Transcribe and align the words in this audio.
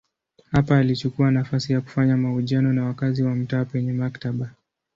Hapa 0.51 0.77
alichukua 0.77 1.31
nafasi 1.31 1.73
ya 1.73 1.81
kufanya 1.81 2.17
mahojiano 2.17 2.73
na 2.73 2.85
wakazi 2.85 3.23
wa 3.23 3.35
mtaa 3.35 3.65
penye 3.65 3.93
maktaba. 3.93 4.49